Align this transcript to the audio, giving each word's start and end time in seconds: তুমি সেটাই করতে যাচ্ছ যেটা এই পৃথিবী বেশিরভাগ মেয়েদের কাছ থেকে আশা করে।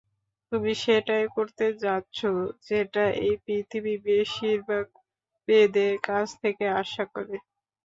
তুমি 0.51 0.71
সেটাই 0.83 1.25
করতে 1.35 1.65
যাচ্ছ 1.83 2.17
যেটা 2.67 3.03
এই 3.21 3.35
পৃথিবী 3.45 3.93
বেশিরভাগ 4.07 4.85
মেয়েদের 5.47 5.93
কাছ 6.07 6.27
থেকে 6.41 6.65
আশা 6.81 7.03
করে। 7.13 7.35